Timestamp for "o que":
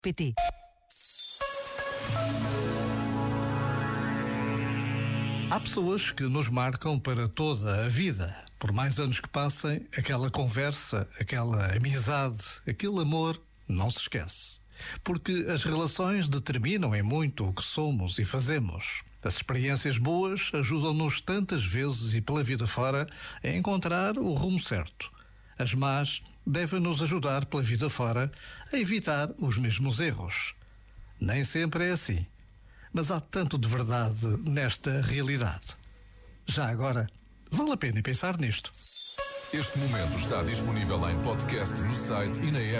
17.44-17.62